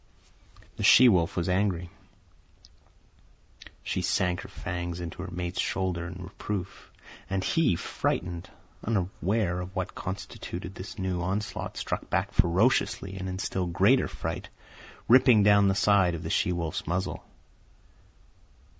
[0.77, 1.91] The she wolf was angry.
[3.83, 6.91] She sank her fangs into her mate's shoulder in reproof;
[7.29, 8.49] and he, frightened,
[8.83, 14.49] unaware of what constituted this new onslaught, struck back ferociously and in still greater fright,
[15.07, 17.23] ripping down the side of the she wolf's muzzle.